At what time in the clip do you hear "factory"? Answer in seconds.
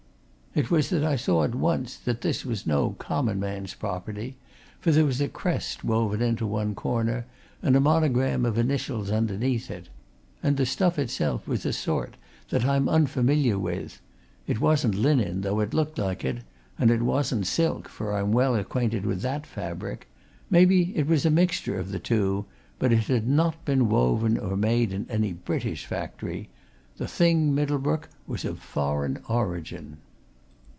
25.85-26.49